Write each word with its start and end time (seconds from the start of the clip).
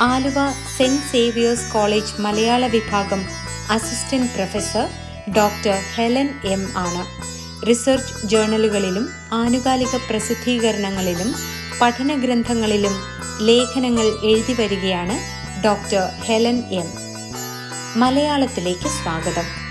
Aluva 0.00 0.34
saint 0.76 1.12
Xavier's 1.12 1.72
college 1.72 2.22
മലയാള 2.22 2.66
വിഭാഗം 2.66 3.24
assistant 3.70 4.32
professor 4.32 4.88
doctor 5.36 5.74
Helen 5.94 6.28
M 6.44 6.72
ആണ്. 6.76 7.06
Research 7.66 8.26
ജേർണലുകളിലും 8.26 9.08
ആനുകാലിക 9.32 9.96
പ്രസിദ്ധീകരണങ്ങളിലും 10.10 11.34
പഠന 11.80 12.14
ഗ്രന്ഥങ്ങളിലും 12.14 12.92
ലേഖനങ്ങൾ 13.40 14.04
എഴുതി 14.04 14.52
വരികയാണ് 14.52 15.18
ഡോക്ടർ 15.64 16.08
ഹെലൻ 16.24 16.62
എം. 16.70 16.92
മലയാളത്തിലേക്ക് 18.00 18.88
സ്വാഗതം. 18.88 19.63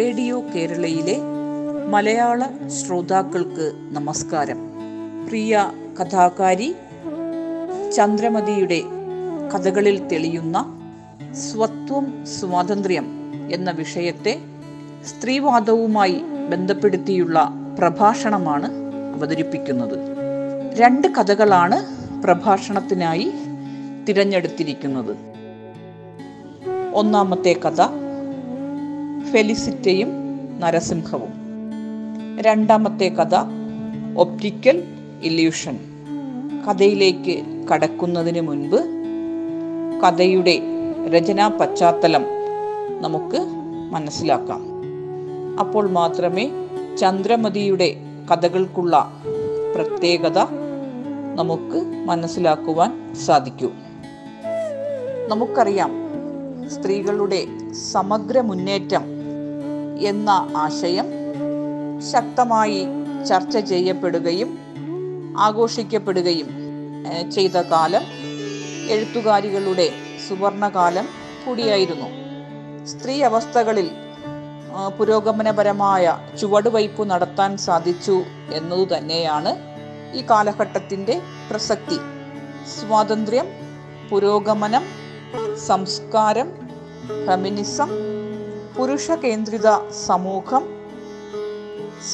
റേഡിയോ 0.00 0.42
കേരളയിലെ 0.54 1.16
മലയാള 1.88 2.44
ശ്രോതാക്കൾക്ക് 2.68 3.72
നമസ്കാരം. 3.92 4.58
പ്രിയ 5.28 5.72
കഥാകാരി 6.00 6.74
ചന്ദ്രമതിയുടെ 7.96 8.82
കഥകളിൽ 9.54 10.08
തെളിയുന്ന 10.08 10.80
സ്വത്വം 11.34 12.26
സ്വാതന്ത്ര്യം 12.26 13.06
എന്ന 13.52 13.70
വിഷയത്തെ 13.70 14.38
സ്ത്രീവാദവുമായി 15.06 16.22
ബന്ധപ്പെടുത്തിയുള്ള 16.48 17.50
പ്രഭാഷണമാണ് 17.78 18.68
അവതരിപ്പിക്കുന്നത്. 19.16 19.98
രണ്ട് 20.74 21.08
കഥകളാണ് 21.08 21.78
പ്രഭാഷണത്തിനായി 22.22 23.32
തിരഞ്ഞെടുത്തിരിക്കുന്നത്. 24.08 25.16
ഒന്നാമത്തെ 26.94 27.52
കഥ 27.52 27.99
ഫെലിസിറ്റയും 29.32 30.08
നരസിംഹവും. 30.60 31.32
രണ്ടാമത്തെ 32.40 33.08
കഥ 33.08 33.34
ഒപ്റ്റിക്കൽ 34.18 34.82
ഇല്യൂഷൻ. 35.22 35.78
കഥയിലേക്ക് 36.68 37.66
കടക്കുന്നതിന് 37.72 38.40
മുൻപ് 38.40 38.76
കഥയുടെ 40.04 40.60
രചനാ 41.10 41.48
പശ്ചാത്തലം 41.48 42.24
നമുക്ക് 43.00 43.36
മനസ്സിലാക്കാം. 43.92 44.66
അപ്പോൾ 45.60 45.90
മാത്രമേ 45.90 46.50
ചന്ദ്രമതിയുടെ 46.98 47.96
കഥകൾക്കുള്ള 48.32 49.22
പ്രത്യേകത 49.74 50.38
നമുക്ക് 51.34 52.06
മനസ്സിലാക്കുവാൻ 52.06 53.14
സാധിക്കൂ. 53.14 53.70
നമുക്കറിയാം 55.28 55.90
സ്ത്രീകളുടെ 56.70 57.46
സമഗ്ര 57.92 58.40
മുന്നേറ്റം 58.40 59.19
എന്ന 60.08 60.30
ആശയം 60.56 61.06
ശക്തമായി 62.12 62.80
ചർച്ച 63.28 63.56
ചെയ്യപ്പെടുകയും 63.56 64.50
ആഘോഷിക്കപ്പെടുകയും 65.38 66.48
ചെയ്ത 67.32 67.56
കാലം 67.72 68.04
എഴുത്തുകാരികളുടെ 68.94 69.88
സുവർണകാലം 70.28 71.06
കൂടിയായിരുന്നു. 71.44 72.08
സ്ത്രീ 72.86 73.22
അവസ്ഥകളിൽ 73.22 73.88
പുരോഗമനപരമായ 74.98 76.04
ചുവടുവയ്പ് 76.40 77.02
നടത്താൻ 77.10 77.56
സാധിച്ചു 77.58 78.16
എന്നതു 78.54 78.84
തന്നെയാണ് 78.94 79.52
ഈ 80.18 80.22
കാലഘട്ടത്തിന്റെ 80.30 81.20
പ്രസക്തി. 81.50 81.98
സ്വാതന്ത്ര്യം 82.74 83.46
പുരോഗമനം 84.10 84.84
സംസ്കാരം 85.66 86.48
ഫെമിനിസം 87.26 87.90
പുരുഷ 88.80 89.10
കേന്ദ്രിത 89.10 89.90
സമൂഹം 89.90 90.64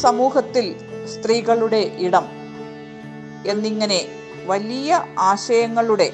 സമൂഹത്തിൽ 0.03 0.75
സ്ത്രീകളുടെ 1.13 1.81
ഇടം 1.99 2.27
എന്നിങ്ങനെ 3.47 3.99
വലിയ 4.47 5.07
ആശയങ്ങളുടെ 5.19 6.13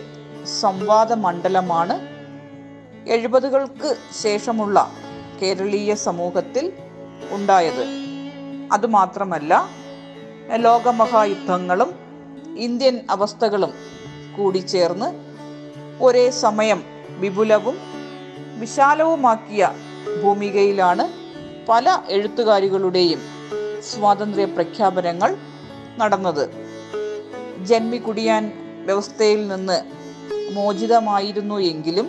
സംവാദ 0.60 1.12
മണ്ഡലമാണ് 1.12 1.96
എഴുപതുകൾക്ക് 3.10 3.96
ശേഷമുള്ള 4.22 4.92
കേരളീയ 5.42 5.94
സമൂഹത്തിൽ 5.94 6.72
ഉണ്ടായത്. 7.30 7.84
അതുമാത്രമല്ല 8.72 9.70
ലോകമഹായുദ്ധങ്ങളും 10.56 11.94
ഇന്ത്യൻ 12.56 12.98
അവസ്ഥകളും 13.10 13.72
കൂടിച്ചേർന്ന് 14.36 15.08
ഒരേ 16.04 16.30
സമയം 16.30 16.82
വിപുലവും 17.18 17.78
വിശാലവുമാക്കിയ 18.58 19.91
ഭൂമികയിലാണ് 20.22 21.04
പല 21.68 21.98
എഴുത്തുകാരികളുടെയും 22.08 23.20
സ്വാതന്ത്ര്യ 23.90 24.44
പ്രഖ്യാപനങ്ങൾ 24.56 25.30
നടന്നത്. 25.98 26.44
ജന്മികുടിയാൻ 27.70 28.44
വ്യവസ്ഥയിൽ 28.86 29.40
നിന്ന് 29.48 29.78
മോചിതമായിരുന്നു 30.54 31.58
എങ്കിലും 31.72 32.06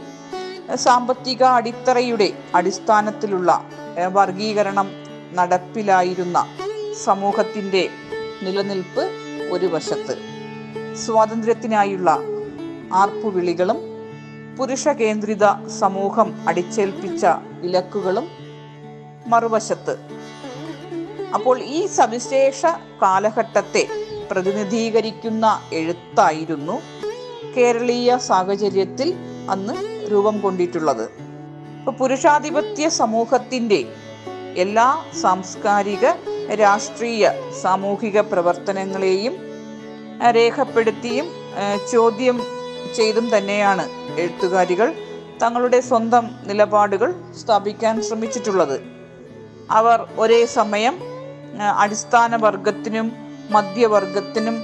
സാമ്പത്തിക 0.75 1.43
അടിത്തറയുടെ 1.43 2.27
അടിസ്ഥാനത്തിലുള്ള 2.55 3.51
വർഗീകരണം 4.17 4.87
നടപ്പിലായിരുന്ന 5.33 6.37
സമൂഹത്തിന്റെ 7.03 7.83
നിലനിൽപ്പ് 8.43 9.03
ഒരു 9.53 9.65
വശത്ത്. 9.65 10.15
സ്വാതന്ത്ര്യത്തിനായുള്ള 11.05 12.09
ആർപ്പുവിളികളും 13.01 13.79
പുരുഷ 14.57 14.87
കേന്ദ്രിത 14.87 15.45
സമൂഹം 15.79 16.47
അടിച്ചേൽപ്പിച്ച 16.47 17.25
വിലക്കുകളും 17.61 18.25
മറുവശത്ത്. 19.27 19.93
അപ്പോൾ 21.33 21.59
ഈ 21.59 21.79
സവിശേഷ 21.87 22.61
കാലഘട്ടത്തെ 23.01 23.83
പ്രതിനിധീകരിക്കുന്ന 24.31 25.45
എഴുത്തായിരുന്നു 25.73 26.75
കേരളീയ 27.55 28.17
സാഹചര്യത്തിൽ 28.29 29.09
അന്ന് 29.49 29.75
രൂപം 30.11 30.35
കൊണ്ടിട്ടുള്ളത്. 30.41 31.05
ഇപ്പോൾ 31.79 31.91
പുരുഷാധിപത്യ 31.91 32.89
സമൂഹത്തിന്റെ 33.01 33.81
എല്ലാ 34.63 34.89
സാംസ്കാരിക 35.21 36.05
രാഷ്ട്രീയ 36.61 37.31
സാമൂഹിക 37.61 38.19
പ്രവർത്തനങ്ങളെയും 38.21 39.35
രേഖപ്പെടുത്തിയും 40.37 41.27
ചോദ്യം 41.91 42.37
ചെയ്തും 42.97 43.37
തന്നെയാണ് 43.37 43.85
എഴുത്തുകാരികൾ 44.19 44.93
തങ്ങളുടെ 45.43 45.79
സ്വന്തം 45.79 46.25
നിലപാടുകൾ 46.43 47.13
സ്ഥാപിക്കാൻ 47.41 48.01
ശ്രമിച്ചിട്ടുള്ളത്. 48.01 48.77
അവർ 49.71 50.07
ഒരേ 50.17 50.45
സമയം 50.45 50.95
അടിസ്ഥാന 51.77 52.35
വർഗത്തിനും 52.35 53.11
മധ്യവർഗത്തിനും 53.49 54.55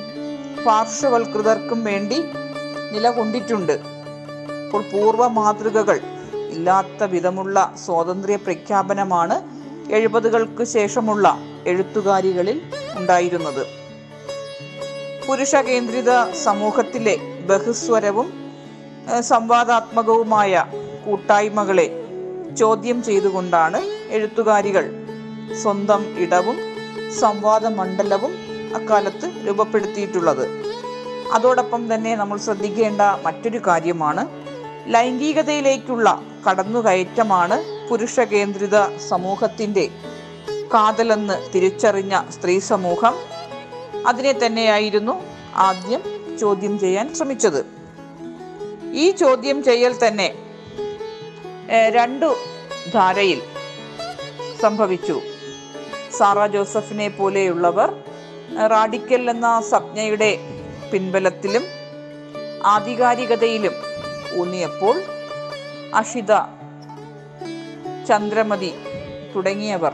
പാർശ്വവൽകൃതർക്കും 0.65 1.83
വേണ്ടി 1.83 2.19
നിലകൊണ്ടിട്ടുണ്ട്. 2.91 3.75
ഇപ്പോൾ 4.65 4.83
പൂർവ 4.93 5.27
മാതൃകകൾ 5.27 5.99
ഇല്ലാത്ത 6.49 7.03
വിധമുള്ള 7.03 7.73
സ്വാതന്ത്ര്യ 7.85 8.35
പ്രഖ്യാപനമാണ് 8.35 9.35
എഴുപതുകൾക്ക് 9.93 10.63
ശേഷമുള്ള 10.63 11.37
എഴുത്തുകാരികളിൽ 11.67 12.61
ഉണ്ടായിരുന്നത്. 12.95 13.78
പുരുഷ 15.29 15.55
കേന്ദ്രിത 15.55 16.11
സമൂഹത്തിലെ 16.43 17.13
ബഹുസ്വരവും 17.47 18.27
സംവാദാത്മകവുമായ 19.21 20.65
കൂട്ടായ്മകളെ 21.05 21.85
ചോദ്യം 22.57 23.03
ചെയ്തുകൊണ്ടാണ് 23.03 23.79
എഴുത്തുകാരികൾ 24.09 24.85
സ്വന്തം 25.61 26.01
ഇടവും 26.17 26.57
സംവാദ 27.19 27.65
മണ്ഡലവും 27.65 28.33
അക്കാലത്ത് 28.75 29.47
രൂപപ്പെടുത്തിയിട്ടുള്ളത്. 29.47 30.45
അതോടൊപ്പം 31.33 31.93
തന്നെ 31.93 32.15
നമ്മൾ 32.15 32.37
ശ്രദ്ധിക്കേണ്ട 32.37 33.01
മറ്റൊരു 33.25 33.61
കാര്യമാണ് 33.67 34.25
ലൈംഗികതയിലേക്കുള്ള 34.91 36.21
കടന്നുകയറ്റമാണ് 36.47 37.87
പുരുഷ 37.89 38.19
കേന്ദ്രിത 38.19 38.97
സമൂഹത്തിന്റെ 38.97 39.89
കാതലെന്ന് 40.73 41.53
തിരിച്ചറിഞ്ഞ 41.53 42.15
സ്ത്രീ 42.29 42.59
സമൂഹം 42.59 43.38
അതിനെ 44.07 44.45
തന്നെയായിരുന്നു 44.45 45.23
ആദ്യം 45.55 46.01
ചോദ്യം 46.39 46.79
ചെയ്യാൻ 46.79 47.15
ശ്രമിച്ചത്. 47.15 47.65
ഈ 48.93 49.11
ചോദ്യം 49.11 49.63
ചെയ്യൽ 49.63 50.07
തന്നെ 50.07 50.35
രണ്ടു 51.89 52.35
ധാരയിൽ 52.93 53.41
സംഭവിച്ചു. 54.61 55.21
സാറ 56.17 56.47
ജോസഫിനെ 56.47 57.09
പോലെയുള്ളവർ 57.09 58.03
റാഡിക്കൽ 58.67 59.29
എന്ന 59.29 59.61
സംജ്ഞയുടെ 59.61 60.37
പിൻബലത്തിലും 60.93 61.63
ആധികാരികതയിലും 62.65 63.73
ഊന്നിയപ്പോൾ 64.39 65.01
അഷിത 65.95 66.33
ചന്ദ്രമതി 68.07 68.73
തുടങ്ങിയവർ 69.35 69.93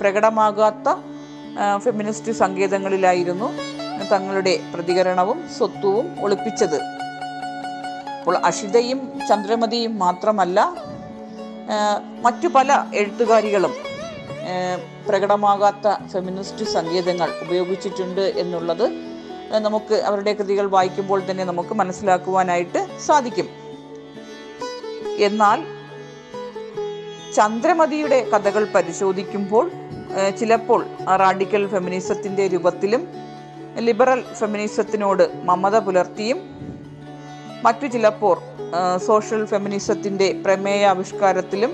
പ്രകടമാകാത്ത 0.00 0.88
ഫെമിനിസ്റ്റ് 1.84 2.32
സങ്കേതങ്ങളിലായിരുന്നു 2.42 3.48
തങ്ങളുടെ 4.12 4.54
പ്രതികരണവും 4.74 5.38
സ്വത്വവും 5.56 6.06
ഒളിപ്പിച്ചത്. 6.24 6.78
അപ്പോൾ 8.18 8.36
അഷിതയും 8.48 9.00
ചന്ദ്രമതിയും 9.28 9.98
മാത്രമല്ല 10.04 10.58
മറ്റു 12.26 12.48
പല 12.56 12.72
എഴുത്തുകാരികളും 13.00 13.74
പ്രകടമാകാത്ത 15.08 15.88
ഫെമിനിസ്റ്റ് 16.12 16.64
സങ്കേതങ്ങൾ 16.76 17.28
ഉപയോഗിച്ചിട്ടുണ്ട് 17.44 18.24
എന്നുള്ളത് 18.42 18.86
നമുക്ക് 19.66 19.96
അവരുടെ 20.08 20.32
കൃതികൾ 20.38 20.66
വായിക്കുമ്പോൾ 20.74 21.22
തന്നെ 21.30 21.44
നമുക്ക് 21.50 21.74
മനസ്സിലാക്കുവാനായിട്ട് 21.80 22.80
സാധിക്കും. 23.06 23.48
എന്നാൽ 25.26 25.58
ചന്ദ്രമതിയുടെ 27.36 28.18
കഥകൾ 28.32 28.64
പരിശോധിക്കുമ്പോൾ 28.74 29.64
ചിലപ്പോൾ 30.38 30.86
റാഡിക്കൽ 31.22 31.66
ഫെമിനിസത്തിന്റെ 31.66 32.46
രൂപത്തിലും 32.46 33.08
ലിബറൽ 33.78 34.24
ഫെമിനിസത്തിനോട് 34.34 35.24
മമത 35.44 35.78
പുലർത്തിയും 35.78 36.38
മറ്റു 37.64 37.86
ചിലപ്പോൾ 37.86 38.36
സോഷ്യൽ 39.06 39.44
ഫെമിനിസത്തിന്റെ 39.44 40.42
പ്രമേയാവിഷ്കാരത്തിലും 40.44 41.72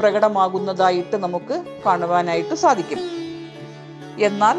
പ്രകടമാകുന്നതായിട്ട് 0.00 1.16
നമുക്ക് 1.16 1.64
കാണുവാനായിട്ട് 1.86 2.54
സാധിക്കും. 2.54 3.00
എന്നാൽ 4.18 4.56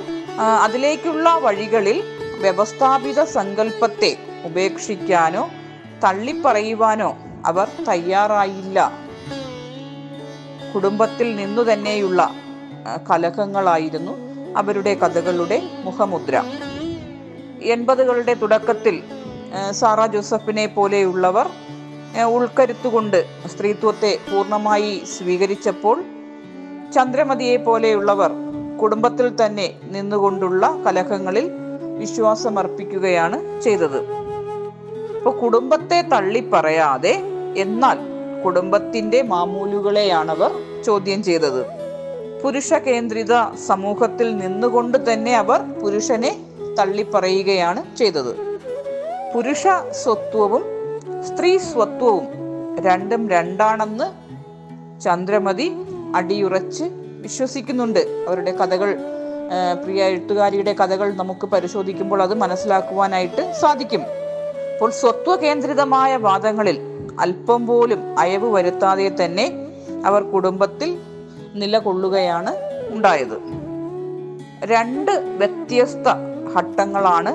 അതിലേക്കുള്ള 0.66 1.30
വഴികളിൽ 1.46 2.00
വ്യവസ്ഥാപിത 2.42 3.24
സങ്കല്പത്തെ 3.24 4.18
ഉപേക്ഷിക്കാനോ 4.46 5.44
തള്ളിപ്പറയുവാനോ 6.04 7.18
അവർ 7.46 7.68
തയ്യാറായില്ല. 7.90 8.92
കുടുംബത്തിൽ 10.74 11.36
നിന്നു 11.36 11.62
തന്നെയുള്ള 11.74 12.22
കലഹങ്ങളായിരുന്നു 13.10 14.14
അവരുടെ 14.58 14.94
കഥകളുടെ 14.94 15.62
മുഖമുദ്ര. 15.84 16.44
എൺപതുകളുടെ 17.62 18.34
തുടക്കത്തിൽ 18.34 19.04
സാറ 19.72 20.06
ജോസഫിനെ 20.06 20.68
പോലെയുള്ളവർ 20.68 21.48
ഉൾക്കരുത്തുകൊണ്ട് 22.26 23.26
സ്ത്രീത്വത്തെ 23.48 24.18
പൂർണമായി 24.32 25.04
സ്വീകരിച്ചപ്പോൾ 25.18 26.04
ചന്ദ്രമതിയെ 26.96 27.58
പോലെയുള്ളവർ 27.58 28.32
കുടുംബത്തിൽ 28.82 29.46
തന്നെ 29.46 29.80
നിന്നുകൊണ്ടുള്ള 29.84 30.84
കലഹങ്ങളിൽ 30.86 31.52
വിശ്വാസമർപ്പിക്കുകയാണ് 32.00 33.62
ചെയ്തത്. 33.62 34.00
അപ്പോൾ 35.18 35.40
കുടുംബത്തെ 35.40 36.02
തള്ളിപ്പറയാതെ 36.02 37.14
എന്നാൽ 37.58 37.98
കുടുംബത്തിന്റെ 38.46 39.22
മാമൂലുകളെയാണവർ 39.22 40.52
ചോദ്യം 40.86 41.24
ചെയ്തത്. 41.24 41.77
പുരുഷ 42.44 42.74
കേന്ദ്രിത 42.74 43.56
സമൂഹത്തിൽ 43.68 44.38
നിന്നുകൊണ്ട് 44.38 45.14
തന്നെ 45.14 45.38
അവർ 45.38 45.62
പുരുഷനെ 45.62 46.40
തള്ളിപ്പറയുകയാണ് 46.80 47.96
ചെയ്തത്. 47.96 48.38
പുരുഷ 49.36 49.68
സ്വത്വവും 49.92 50.64
സ്ത്രീ 51.24 51.58
സ്വത്വവും 51.58 52.28
രണ്ടും 52.80 53.30
രണ്ടാണെന്ന് 53.30 54.28
ചന്ദ്രമതി 55.02 55.72
അടിയുറച്ച് 56.16 56.84
വിശ്വസിക്കുന്നുണ്ട്. 57.22 58.26
അവരുടെ 58.28 58.52
കഥകൾ 58.52 58.98
പ്രിയ 59.84 60.04
എഴുത്തുകാരിയുടെ 60.04 60.74
കഥകൾ 60.74 61.14
നമുക്ക് 61.14 61.46
പരിശോധിക്കുമ്പോൾ 61.46 62.22
അത് 62.22 62.34
മനസ്സിലാക്കുവാനായിട്ട് 62.34 63.54
സാധിക്കും. 63.62 64.02
അപ്പോൾ 64.74 64.92
സ്വത്വ 64.92 65.36
കേന്ദ്രിതമായ 65.36 66.16
വാദങ്ങളിൽ 66.16 66.80
അല്പം 67.20 67.68
പോലും 67.68 68.20
അയവ് 68.20 68.54
വരുത്താതെ 68.54 69.12
തന്നെ 69.26 69.68
അവർ 70.06 70.24
കുടുംബത്തിൽ 70.24 70.97
നിലകൊള്ളുകയാണ് 71.60 72.54
ഉണ്ടായത്. 72.90 73.38
രണ്ട് 74.64 75.12
വ്യത്യസ്ത 75.40 76.08
ഘട്ടങ്ങളാണ് 76.56 77.32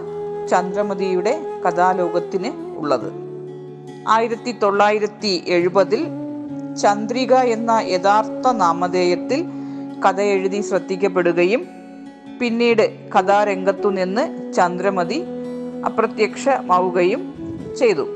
ചന്ദ്രമതിയുടെ 0.49 1.35
കഥാലോകത്തിന് 1.67 2.79
ഉള്ളത്. 2.79 3.11
ആയിരത്തി 4.09 4.53
തൊള്ളായിരത്തി 4.53 5.45
എഴുപതിൽ 5.47 6.03
ചന്ദ്രിക 6.83 7.35
എന്ന 7.35 7.71
യഥാർത്ഥ 7.87 8.49
നാമധേയത്തിൽ 8.53 9.45
കഥ 10.05 10.21
എഴുതി 10.21 10.61
ശ്രദ്ധിക്കപ്പെടുകയും 10.61 11.63
പിന്നീട് 12.41 12.85
കഥാരംഗത്തു 13.15 13.89
നിന്ന് 13.89 14.53
ചന്ദ്രമതി 14.53 15.19
അപ്രത്യക്ഷമാവുകയും 15.87 17.23
ചെയ്തു. 17.79 18.07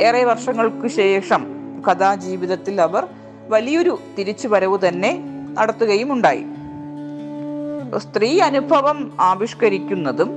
ഏറെ 0.00 0.24
വർഷങ്ങൾക്ക് 0.24 0.88
ശേഷം 0.88 1.42
കഥാജീവിതത്തിൽ 1.86 2.80
അവർ 2.80 3.06
വലിയൊരു 3.48 3.98
തിരിച്ചുവരവ് 4.18 4.78
തന്നെ 4.88 5.12
നടത്തുകയും 5.52 6.12
ഉണ്ടായി. 6.12 6.44
സ്ത്രീ 7.98 8.38
അനുഭവം 8.40 9.12
ആവിഷ്കരിക്കുന്നതും 9.20 10.30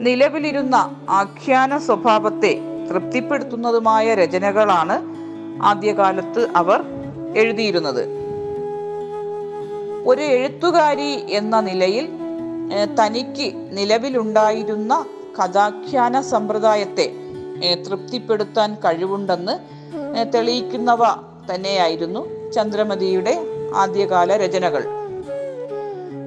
നിലവിലിരുന്ന 0.00 0.76
ആഖ്യാന 1.08 1.78
സ്വഭാവത്തെ 1.78 2.60
തൃപ്തിപ്പെടുത്തുന്നതുമായ 2.90 4.14
രചനകളാണ് 4.14 4.96
ആദ്യകാലത്ത് 5.62 6.48
അവർ 6.56 6.80
എഴുതിയിരുന്നത്. 7.36 8.02
ഒരു 10.06 10.22
എഴുത്തുകാരി 10.22 11.26
എന്ന 11.28 11.60
നിലയിൽ 11.60 12.08
തനിക്ക് 13.00 13.52
നിലവിലുണ്ടായിരുന്ന 13.72 15.06
കഥാഖ്യാന 15.38 16.20
സമ്പ്രദായത്തെ 16.20 17.06
തൃപ്തിപ്പെടുത്താൻ 17.86 18.74
കഴിവുണ്ടെന്ന് 18.74 19.54
തെളിയിക്കുന്നവ 20.34 21.02
തന്നെയായിരുന്നു 21.50 22.52
ചന്ദ്രമതിയുടെ 22.52 23.34
ആദ്യകാല 23.76 24.36
രചനകൾ. 24.36 24.84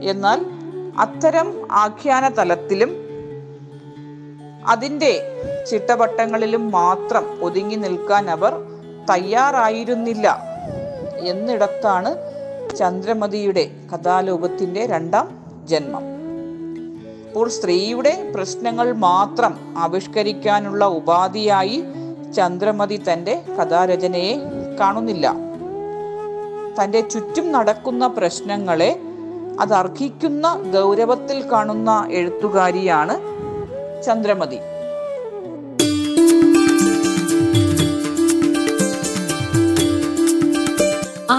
എന്നാൽ 0.03 0.45
അത്തരം 0.97 1.67
ആഖ്യാന 1.71 2.27
തലത്തിലും 2.27 2.91
അതിന്റെ 4.67 5.11
ചിട്ടവട്ടങ്ങളിലും 5.69 6.71
മാത്രം 6.71 7.43
ഒതുങ്ങി 7.43 7.75
നിൽക്കാൻ 7.75 8.29
അവർ 8.29 8.53
തയ്യാറായിരുന്നില്ല 9.11 10.37
എന്നിടത്താണ് 11.17 12.11
ചന്ദ്രമതിയുടെ 12.75 13.71
കഥാലോകത്തിന്റെ 13.91 14.85
രണ്ടാം 14.85 15.27
ജന്മം. 15.65 16.05
അപ്പോൾ 17.27 17.49
സ്ത്രീയുടെ 17.49 18.31
പ്രശ്നങ്ങൾ 18.35 18.93
മാത്രം 18.93 19.75
ആവിഷ്കരിക്കാനുള്ള 19.77 20.85
ഉപാധിയായി 20.85 21.83
ചന്ദ്രമതി 22.35 23.01
തന്റെ 23.11 23.41
കഥാരചനയെ 23.59 24.33
കാണുന്നില്ല. 24.79 25.48
തന്റെ 26.81 27.01
ചുറ്റും 27.01 27.51
നടക്കുന്ന 27.51 28.07
പ്രശ്നങ്ങളെ 28.07 28.91
അത് 29.59 29.73
അർഹിക്കുന്ന 29.73 30.47
ഗൗരവത്തിൽ 30.75 31.39
കാണുന്ന 31.51 32.07
എഴുത്തുകാരിയാണ് 32.11 33.15
Chandramathi. 34.05 34.59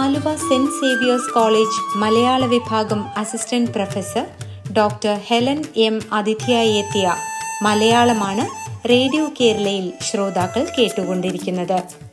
Aluva 0.01 0.35
saint 0.49 0.75
Xavier's 0.81 1.33
college 1.35 1.81
Malayala 1.97 2.45
വിഭാഗം 2.47 3.01
assistant 3.17 3.71
professor 3.71 4.27
doctor 4.73 5.15
Helen 5.29 5.63
M 5.77 6.01
അതിഥിയായി 6.13 6.75
എത്തിയ 6.75 7.15
മലയാളമാണ് 7.63 8.45
റേഡിയോ 8.89 9.25
കേരളയിൽ 9.41 9.93
ശ്രോതാക്കൾ 10.01 10.63
കേട്ടുകൊണ്ടിരിക്കുന്നത്. 10.79 12.10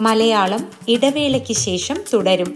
മലയാളം 0.00 0.68
ഇടവേളയ്ക്ക് 0.88 1.54
ശേഷം 1.54 1.96
തുടരും. 2.14 2.50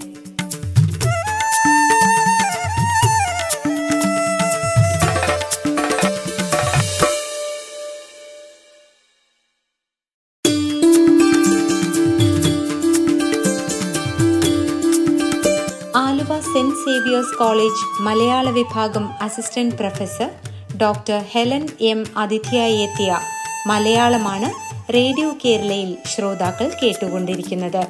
ആലുവ 15.96 16.40
സെന്റ് 16.40 16.76
സേവിയേഴ്സ് 16.76 17.38
കോളേജ് 17.38 18.02
മലയാള 18.02 18.50
വിഭാഗം 18.50 19.10
assistant 19.22 19.74
professor 19.74 20.30
doctor 20.76 21.18
Helen 21.18 21.68
M 21.80 22.04
അതിഥിയായി 22.16 22.76
എത്തിയ 22.76 23.18
മലയാളമാണ് 23.66 24.71
റേഡിയോ 24.90 25.32
കേരളയിൽ 25.44 25.96
ശ്രോതാക്കൾ 26.06 26.70
കേട്ടുകൊണ്ടിരിക്കുന്നത്. 26.82 27.86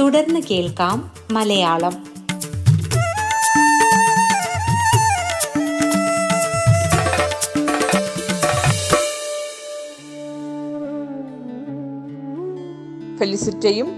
തുടർന്ന് 0.00 0.40
കേൾക്കാം 0.40 1.10
മലയാളം. 1.30 1.90
ഫെലിസിറ്റയും 13.18 13.88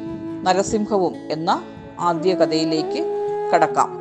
നരസിംഹവും 0.45 1.15
എന്ന 1.31 1.62
ആദ്യ 2.01 2.35
കഥയിലേക്ക് 2.35 3.05
കടക്കാം. 3.55 3.99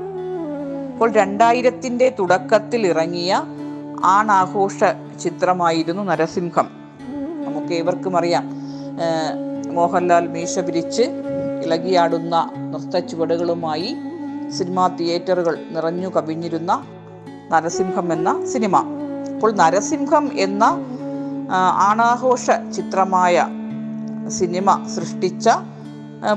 അപ്പോൾ 0.93 1.11
രണ്ടായിരത്തിന്റെ 1.11 2.15
തുടക്കത്തിൽ 2.19 2.87
ഇറങ്ങിയ 2.87 3.43
ആണാഘോഷ 4.03 4.83
ചിത്രമായിരുന്നു 5.19 6.03
നരസിംഹം. 6.03 6.80
നമുക്ക് 7.71 7.79
ഏവർക്കും 7.81 8.13
അറിയാം. 8.19 8.45
മോഹൻലാൽ 9.75 10.25
മീശ 10.33 10.59
പിരിച്ച് 10.67 11.03
ഇളകിയാടുന്ന 11.65 12.35
നൃത്ത 12.71 12.95
ചുവടുകളുമായി 13.09 13.89
സിനിമാ 14.57 14.85
തിയേറ്ററുകൾ 14.99 15.55
നിറഞ്ഞു 15.75 16.09
കവിഞ്ഞിരുന്ന 16.15 16.71
നരസിംഹം 17.51 18.07
എന്ന 18.15 18.29
സിനിമ. 18.53 18.75
അപ്പോൾ 19.35 19.51
നരസിംഹം 19.61 20.25
എന്ന 20.45 20.63
ആണാഘോഷ 21.87 22.45
ചിത്രമായ 22.75 23.45
സിനിമ 24.39 24.67
സൃഷ്ടിച്ച 24.95 25.49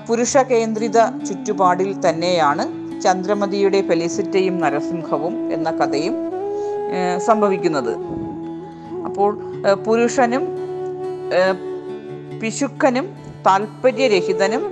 പുരുഷ 0.08 0.36
കേന്ദ്രിത 0.52 0.98
ചുറ്റുപാടിൽ 1.28 1.90
തന്നെയാണ് 2.06 2.64
ചന്ദ്രമതിയുടെ 3.02 3.80
ഫെലിസിറ്റയും 3.88 4.54
നരസിംഹവും 4.64 5.34
എന്ന 5.52 5.70
കഥയും 5.80 6.16
സംഭവിക്കുന്നത്. 7.26 7.92
അപ്പോൾ 9.06 9.30
പുരുഷനും 9.86 10.42
പിശുക്കനും 12.40 13.16
താല്പര്യരഹിതനും 13.46 14.62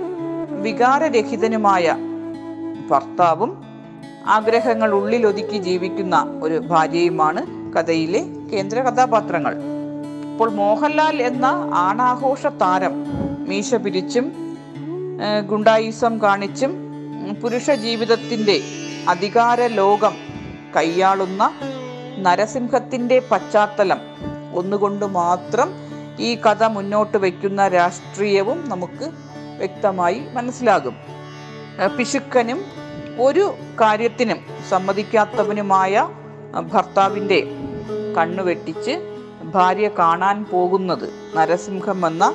വികാരരഹിതനുമായ 0.61 1.95
ഭർത്താവും 2.89 3.63
ആഗ്രഹങ്ങൾ 4.25 4.91
ഉള്ളിലൊതുക്കി 4.91 5.57
ജീവിക്കുന്ന 5.57 6.39
ഒരു 6.41 6.59
ഭാര്യയുമാണ് 6.59 7.41
കഥയിലെ 7.75 8.21
കേന്ദ്ര 8.53 8.79
കഥാപാത്രങ്ങൾ. 8.79 9.53
ഇപ്പോൾ 10.31 10.49
മോഹൻലാൽ 10.49 11.21
എന്ന 11.21 11.45
ആണാഘോഷ 11.73 12.45
താരം 12.47 12.93
മീശ 13.47 13.75
പിരിച്ചും 13.75 14.31
ഗുണ്ടായുസം 15.45 16.19
കാണിച്ചും 16.19 16.71
പുരുഷ 17.41 17.71
ജീവിതത്തിന്റെ 17.71 18.61
അധികാര 19.07 19.67
ലോകം 19.67 20.13
കൈയാളുന്ന 20.75 21.51
നരസിംഹത്തിന്റെ 22.17 23.19
പശ്ചാത്തലം 23.31 23.99
ഒന്നുകൊണ്ട് 24.55 25.05
മാത്രം 25.05 25.69
ഈ 26.19 26.35
കഥ 26.35 26.63
മുന്നോട്ട് 26.63 27.17
വയ്ക്കുന്ന 27.17 27.67
രാഷ്ട്രീയവും 27.67 28.69
നമുക്ക് 28.69 29.11
വ്യക്തമായി 29.57 30.19
മനസ്സിലാകും. 30.33 30.95
പിശുക്കനും 31.97 32.65
ഒരു 33.19 33.53
കാര്യത്തിനും 33.81 34.39
സമ്മതിക്കാത്തവനുമായ 34.69 36.09
ഭർത്താവിന്റെ 36.73 37.47
കണ്ണുവെട്ടിച്ച് 38.17 39.13
ഭാര്യ 39.43 39.89
കാണാൻ 39.89 40.45
പോകുന്നത് 40.45 41.09
നരസിംഹം 41.35 42.07
എന്ന 42.07 42.33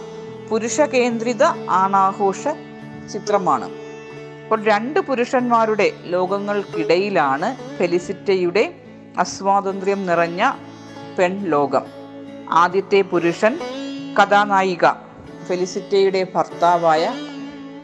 പുരുഷ 0.50 0.80
കേന്ദ്രിത 0.80 1.44
ആണാഘോഷ 1.70 2.48
ചിത്രമാണ്. 3.12 3.70
അപ്പോൾ 4.42 4.62
രണ്ട് 4.62 5.00
പുരുഷന്മാരുടെ 5.00 5.92
ലോകങ്ങൾക്കിടയിലാണ് 6.04 7.76
ഫെലിസിറ്റയുടെ 7.78 8.74
അസ്വാതന്ത്ര്യം 9.18 10.06
നിറഞ്ഞ 10.06 10.52
പെൺ 11.18 11.44
ലോകം 11.44 11.97
ആദ്യത്തെ 12.50 13.00
പുരുഷൻ 13.00 13.58
കഥാനായിക 14.18 14.86
ഫെലിസിറ്റയുടെ 15.48 16.26
ഭർത്താവായ 16.34 17.14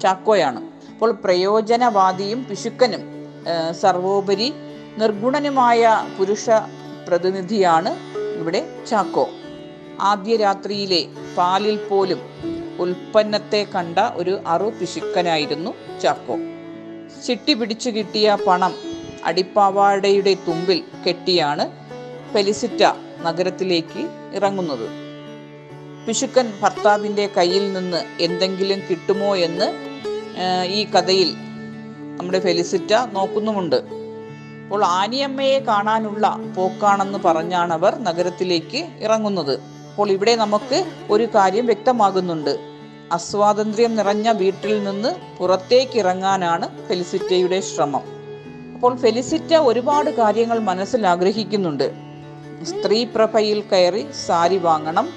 ചാക്കോയാണ്. 0.02 0.60
അപ്പോൾ 0.92 1.10
പ്രയോജനവാദിയും 1.12 2.44
പിശുക്കനും 2.44 3.02
സർവോപരി 3.80 4.54
നിർഗുണനുമായ 4.98 6.06
പുരുഷ 6.18 6.50
പ്രതിനിധിയാണ് 7.08 7.90
ഇവിടെ 8.40 8.84
ചാക്കോ. 8.90 9.28
ആദ്യ 10.00 10.36
രാത്രിയിലെ 10.36 11.06
പാലിൽ 11.36 11.76
പോലും 11.76 12.20
ഉൽപ്പന്നത്തെ 12.78 13.66
കണ്ട 13.74 13.98
ഒരു 13.98 14.40
അറു 14.46 14.64
പിശുക്കനായിരുന്നു 14.64 15.74
ചാക്കോ. 16.02 16.36
ചിട്ടി 17.26 17.54
പിടിച്ചു 17.54 17.90
കിട്ടിയ 17.90 18.36
പണം 18.46 18.74
അടിപ്പാവാടയുടെ 19.24 20.36
തുമ്പിൽ 20.48 20.82
കെട്ടിയാണ് 21.06 21.64
ഫെലിസിറ്റ 22.32 22.84
നഗരത്തിലേക്ക് 23.26 24.02
ഇറങ്ങുന്നത്. 24.34 24.86
പിശുക്കൻ 26.06 26.46
ഭർത്താവിന്റെ 26.62 27.24
കയ്യിൽ 27.36 27.64
നിന്ന് 27.72 28.00
എന്തെങ്കിലും 28.20 28.80
കിട്ടുമോ 28.88 29.36
എന്ന് 29.36 29.66
ഈ 30.78 30.80
കഥയിൽ 30.94 31.30
നമ്മുടെ 32.18 32.40
ഫെലിസിറ്റ 32.40 32.92
നോക്കുന്നുമുണ്ട്. 33.12 33.78
അപ്പോൾ 34.64 34.82
ആനിയമ്മയെ 34.98 35.58
കാണാനുള്ള 35.58 36.26
പോക്കാണെന്ന് 36.56 37.18
പറഞ്ഞാണ് 37.24 37.72
അവർ 37.72 37.94
നഗരത്തിലേക്ക് 38.08 38.80
ഇറങ്ങുന്നത്. 39.04 39.54
അപ്പോൾ 39.90 40.08
ഇവിടെ 40.10 40.34
നമുക്ക് 40.36 40.78
ഒരു 41.10 41.26
കാര്യം 41.34 41.66
വ്യക്തമാകുന്നുണ്ട്. 41.66 42.54
അസ്വാതന്ത്ര്യം 43.12 43.92
നിറഞ്ഞ 43.96 44.28
വീട്ടിൽ 44.42 44.72
നിന്ന് 44.84 45.10
പുറത്തേക്ക് 45.38 45.96
ഇറങ്ങാനാണ് 45.98 46.66
ഫെലിസിറ്റയുടെ 46.88 47.58
ശ്രമം. 47.60 48.04
അപ്പോൾ 48.74 48.94
ഫെലിസിറ്റ 49.02 49.52
ഒരുപാട് 49.68 50.10
കാര്യങ്ങൾ 50.20 50.58
മനസ്സിൽ 50.70 51.02
ആഗ്രഹിക്കുന്നുണ്ട്. 51.12 51.86
സ്ത്രീ 52.64 53.04
പ്രഭയിൽ 53.04 53.60
കയറി 53.60 54.06
സാരി 54.26 54.58
വാങ്ങണം 54.58 55.08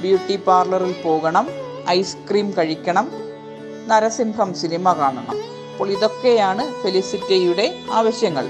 ബ്യൂട്ടി 0.00 0.36
പാർലറിൽ 0.36 0.94
പോകണം 1.04 1.48
ഐസ്ക്രീം 1.88 2.52
കഴിക്കണം 2.58 3.10
നരസിംഹം 3.88 4.54
സിനിമ 4.54 4.92
കാണണം. 4.92 5.36
അപ്പോൾ 5.72 5.90
ഇതൊക്കെയാണ് 5.90 6.82
ഫെലിസിറ്റിയുടെ 6.82 7.74
ആവശ്യങ്ങൾ. 7.90 8.46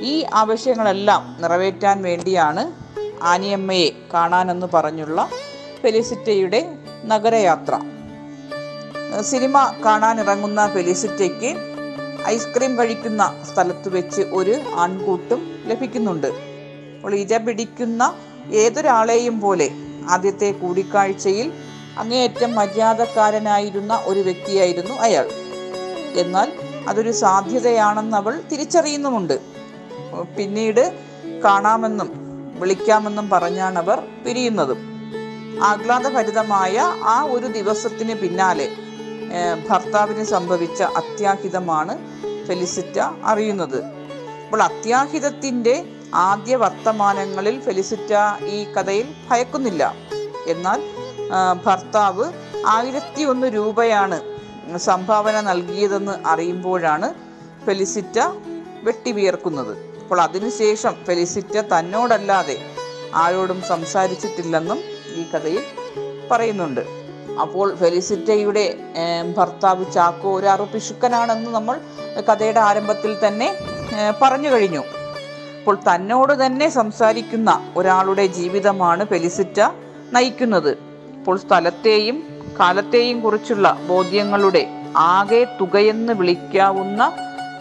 ഈ 0.00 0.26
ആവശ്യങ്ങളെല്ലാം 0.34 1.36
നിറവേറ്റാൻ 1.40 2.02
വേണ്ടിയാണ് 2.02 2.72
ആനിയമ്മയെ 3.22 3.88
കാണാനെന്ന് 4.14 4.66
പറഞ്ഞുള്ള 4.74 5.28
ഫെലിസിറ്റയുടെ 5.82 6.78
നഗരയാത്ര. 7.04 7.78
സിനിമ 9.20 9.74
കാണാനിറങ്ങുന്ന 9.84 10.66
ഫെലിസിറ്റയ്ക്ക് 10.74 11.56
ഐസ്ക്രീം 12.26 12.78
കഴിക്കുന്ന 12.78 13.42
സ്ഥലത്ത് 13.52 13.88
വെച്ച് 13.88 14.22
ഒരു 14.32 14.54
ആൺകൂട്ടും 14.74 15.62
ലഭിക്കുന്നുണ്ട്. 15.66 16.45
അപ്പോൾ 17.06 17.18
ഇര 17.18 17.36
പിടിക്കുന്ന 17.36 18.14
ഏതൊരാളെയും 18.50 19.40
പോലെ 19.40 19.70
ആദ്യത്തെ 20.08 20.52
കൂടിക്കാഴ്ചയിൽ 20.52 21.52
അങ്ങേയറ്റം 21.98 22.54
മര്യാദക്കാരനായിരുന്ന 22.54 24.00
ഒരു 24.04 24.20
വ്യക്തിയായിരുന്നു 24.20 24.94
അയാൾ. 24.94 25.26
എന്നാൽ 26.14 26.52
അതൊരു 26.88 27.12
സാധ്യതയാണെന്ന് 27.12 28.16
അവൾ 28.16 28.42
തിരിച്ചറിയുന്നുമുണ്ട്. 28.52 29.38
പിന്നീട് 30.38 30.82
കാണാമെന്നും 31.44 32.10
വിളിക്കാമെന്നും 32.60 33.30
പറഞ്ഞാണ് 33.30 33.78
അവർ 33.78 34.00
പിരിയുന്നതും. 34.26 34.78
ആഹ്ലാദഭരിതമായ 35.62 36.78
ആ 37.02 37.22
ഒരു 37.22 37.46
ദിവസത്തിന് 37.46 38.14
പിന്നാലെ 38.14 38.68
ഭർത്താവിന് 39.70 40.24
സംഭവിച്ച 40.24 40.82
അത്യാഹിതമാണ് 40.82 41.96
ഫെലിസിറ്റ 42.46 42.98
അറിയുന്നത്. 43.24 43.84
അപ്പോൾ 44.44 44.62
അത്യാഹിതത്തിന്റെ 44.62 45.84
ആദ്യ 46.14 46.56
വർത്തമാനങ്ങളിൽ 46.56 47.60
ഫെലിസിറ്റ 47.60 48.12
ഈ 48.46 48.72
കഥയിൽ 48.72 49.14
ഭയക്കുന്നില്ല. 49.30 49.94
എന്നാൽ 50.46 50.80
ഭർത്താവ് 51.64 52.32
ആയിരത്തി 52.66 53.22
ഒന്ന് 53.22 53.46
രൂപയാണ് 53.46 54.20
സംഭാവന 54.76 55.40
നൽകിയതെന്ന് 55.40 56.26
അറിയുമ്പോഴാണ് 56.26 57.14
ഫെലിസിറ്റ 57.66 58.18
വെട്ടിവിയർക്കുന്നത്. 58.82 59.76
അപ്പോൾ 60.02 60.20
അതിനുശേഷം 60.20 60.94
ഫെലിസിറ്റ 61.06 61.60
തന്നോടല്ലാതെ 61.60 62.56
ആരോടും 63.14 63.62
സംസാരിച്ചിട്ടില്ലെന്നും 63.62 64.78
ഈ 65.16 65.24
കഥയിൽ 65.34 65.64
പറയുന്നുണ്ട്. 66.30 66.80
അപ്പോൾ 67.40 67.74
ഫെലിസിറ്റയുടെ 67.76 68.78
ഭർത്താവ് 69.36 69.92
ചാക്കോ 69.92 70.38
ഒരു 70.38 70.46
അറുപിശുക്കനാണെന്ന് 70.46 71.50
നമ്മൾ 71.50 71.80
കഥയുടെ 72.28 72.60
ആരംഭത്തിൽ 72.60 73.26
തന്നെ 73.26 73.48
പറഞ്ഞു 74.22 74.48
കഴിഞ്ഞു. 74.48 74.82
അപ്പോൾ 75.66 75.78
തന്നോട് 75.86 76.32
തന്നെ 76.40 76.66
സംസാരിക്കുന്ന 76.68 77.50
ഒരാളുടെ 77.76 78.24
ജീവിതമാണ് 78.34 79.04
ഫെലിസിറ്റ 79.04 79.58
നയിക്കുന്നത്. 80.14 80.68
ഇപ്പോൾ 81.16 81.36
സ്ഥലത്തെയും 81.38 82.18
കാലത്തെയും 82.58 83.22
കുറിച്ചുള്ള 83.24 83.66
ബോധ്യങ്ങളുടെ 83.88 84.62
ആകെ 84.96 85.40
തുകയെന്ന് 85.60 86.12
വിളിക്കാവുന്ന 86.20 87.08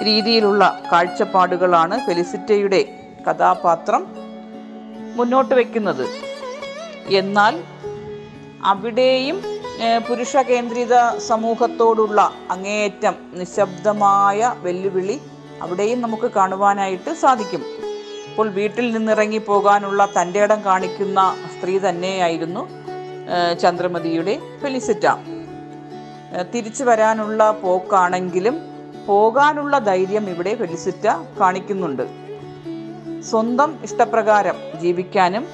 രീതിയിലുള്ള 0.04 0.64
കാഴ്ചപ്പാടുകളാണ് 0.92 1.98
ഫെലിസിറ്റയുടെ 2.06 2.82
കഥാപാത്രം 3.28 4.04
മുന്നോട്ട് 5.18 5.54
വയ്ക്കുന്നത് 5.56 6.06
എന്നാൽ 7.20 7.56
അവിടെയും 8.74 9.40
പുരുഷ 10.10 10.36
കേന്ദ്രിത 10.52 10.96
സമൂഹത്തോടുള്ള 11.30 12.22
അങ്ങേയറ്റം 12.56 13.18
നിശബ്ദമായ 13.42 14.54
വെല്ലുവിളി 14.68 15.18
അവിടെയും 15.62 16.00
നമുക്ക് 16.02 16.30
കാണുവാനായിട്ട് 16.38 17.12
സാധിക്കും. 17.24 17.64
അപ്പോൾ 18.36 18.50
വീട്ടിൽ 18.56 18.86
നിന്നിറങ്ങി 18.94 19.38
പോകാനുള്ള 19.38 20.02
തന്റെ 20.16 20.40
ഇടം 20.44 20.60
കാണിക്കുന്ന 20.66 21.20
സ്ത്രീ 21.52 21.80
തന്നെയായിരുന്നു 21.80 22.62
ചന്ദ്രമതിയുടെ 23.62 24.34
ഫെലിസിറ്റ. 24.62 25.06
തിരിച്ചു 26.54 26.84
വരാനുള്ള 26.84 27.52
പോക്കാണെങ്കിലും 27.62 28.56
പോകാനുള്ള 29.08 29.78
ധൈര്യം 29.78 30.26
ഇവിടെ 30.30 30.56
ഫെലിസിറ്റ 30.56 31.06
കാണിക്കുന്നുണ്ട്. 31.40 32.04
സ്വന്തം 33.30 33.80
ഇഷ്ടപ്രകാരം 33.84 34.60
ജീവിക്കാനും 34.82 35.46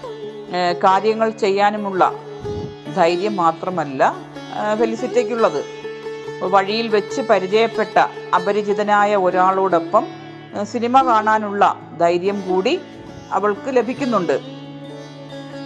കാര്യങ്ങൾ 0.86 1.30
ചെയ്യാനുമുള്ള 1.44 2.12
ധൈര്യം 2.96 3.36
മാത്രമല്ല 3.36 4.16
ഫെലിസിറ്റയ്ക്കുള്ളത്. 4.80 5.62
വഴിയിൽ 6.56 6.88
വെച്ച് 6.88 7.22
പരിചയപ്പെട്ട 7.22 7.98
അപരിചിതനായ 8.36 9.16
ഒരാളോടൊപ്പം 9.16 10.06
സിനിമ 10.74 11.06
കാണാനുള്ള 11.12 11.64
ധൈര്യം 12.03 12.38
കൂടി 12.48 12.74
അവൾക്ക് 13.38 13.70
ലഭിക്കുന്നുണ്ട്. 13.77 14.36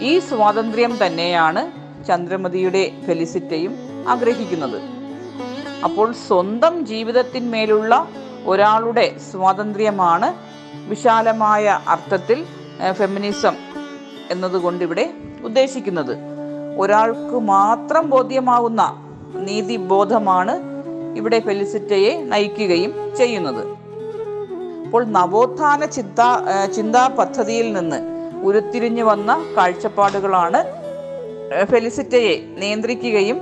ഈ 0.10 0.12
സ്വാതന്ത്ര്യം 0.30 0.94
തന്നെയാണ് 1.04 1.62
ചന്ദ്രമതിയുടെ 2.08 2.84
ഫെലിസിറ്റയും 3.06 3.74
ആഗ്രഹിക്കുന്നത്. 4.14 4.78
അപ്പോൾ 5.86 6.08
സ്വന്തം 6.28 6.74
ജീവിതത്തിന്മേലുള്ള 6.92 7.94
ഒരാളുടെ 8.52 9.06
സ്വാതന്ത്ര്യമാണ് 9.32 10.28
വിശാലമായ 10.90 11.66
അർത്ഥത്തിൽ 11.94 12.40
ഫെമിനിസം 13.00 13.56
എന്നതുകൊണ്ട് 14.32 14.82
ഇവിടെ 14.88 15.06
ഉദ്ദേശിക്കുന്നത്. 15.48 16.14
ഒരാൾക്ക് 16.84 17.38
മാത്രം 17.56 18.06
ബോധ്യമാവുന്ന 18.14 18.82
നീതിബോധമാണ് 19.48 20.54
ഇവിടെ 21.20 21.40
ഫെലിസിറ്റയെ 21.48 22.14
നയിക്കുകയും 22.32 22.92
ചെയ്യുന്നത്. 23.18 23.64
അപ്പോൾ 24.86 25.04
നവോത്ഥാന 25.18 25.86
ചിന്ത 25.96 26.20
ചിന്താ 26.76 27.04
പദ്ധതിയിൽ 27.20 27.68
നിന്ന് 27.74 28.00
ഉരുത്തിരിഞ്ഞു 28.48 29.04
വന്ന 29.04 29.32
കാഴ്ചപ്പാടുകളാണ് 29.58 30.60
ഫെലിസിറ്റയെ 31.72 32.36
നിയന്ത്രിക്കുകയും 32.62 33.38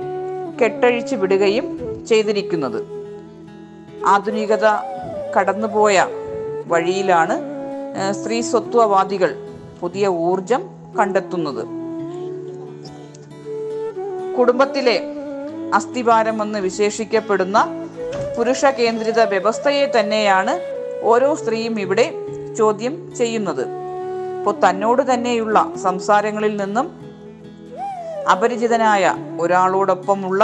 കെട്ടഴിച്ചു 0.60 1.14
വിടുകയും 1.22 1.66
ചെയ്തിരിക്കുന്നത്. 2.08 2.80
ആധുനികത 4.12 4.66
കടന്നുപോയ 5.36 6.06
വഴിയിലാണ് 6.72 7.36
സ്ത്രീ 8.18 8.38
സ്വത്വവാദികൾ 8.50 9.30
പുതിയ 9.80 10.06
ഊർജം 10.28 10.62
കണ്ടെത്തുന്നത്. 10.98 11.64
കുടുംബത്തിലെ 14.36 14.96
അസ്ഥിഭാരമെന്ന് 15.78 16.58
വിശേഷിക്കപ്പെടുന്ന 16.58 17.58
പുരുഷ 18.36 18.64
കേന്ദ്രിത 18.78 19.20
വ്യവസ്ഥയെ 19.32 19.86
തന്നെയാണ് 19.96 20.54
ഓരോ 21.12 21.30
സ്ത്രീയും 21.40 21.80
ഇവിടെ 21.84 22.06
ചോദ്യം 22.58 22.94
ചെയ്യുന്നത്. 23.18 23.64
ഇപ്പോൾ 24.38 24.54
തന്നോട് 24.64 25.02
തന്നെയുള്ള 25.12 25.58
സംസാരങ്ങളിൽ 25.82 26.54
നിന്നും 26.62 26.86
അപരിചിതനായ 28.32 29.14
ഒരാളോടൊപ്പമുള്ള 29.40 30.42